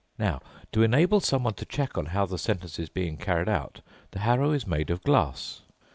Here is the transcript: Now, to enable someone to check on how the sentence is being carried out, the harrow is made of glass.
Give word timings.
Now, 0.17 0.41
to 0.71 0.81
enable 0.81 1.19
someone 1.19 1.53
to 1.53 1.63
check 1.65 1.95
on 1.95 2.07
how 2.07 2.25
the 2.25 2.39
sentence 2.39 2.79
is 2.79 2.89
being 2.89 3.17
carried 3.17 3.47
out, 3.47 3.81
the 4.09 4.19
harrow 4.21 4.51
is 4.51 4.65
made 4.65 4.89
of 4.89 5.03
glass. 5.03 5.61